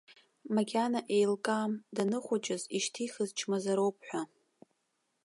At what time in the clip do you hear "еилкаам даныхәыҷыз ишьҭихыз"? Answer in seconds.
1.15-3.29